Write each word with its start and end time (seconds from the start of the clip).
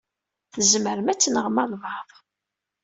Tzemrem 0.53 1.07
ad 1.11 1.19
tenɣem 1.19 1.57
albaɛḍ. 1.63 2.09